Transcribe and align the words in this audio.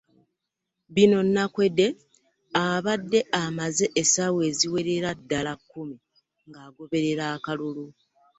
Bino 0.93 1.19
Nakweede 1.23 1.87
abadde 2.63 3.19
amaze 3.43 3.85
essaawa 4.01 4.39
eziwerera 4.49 5.09
ddala 5.19 5.51
kkumi 5.61 5.95
ng'agoberera 6.47 7.23
akalulu 7.35 7.85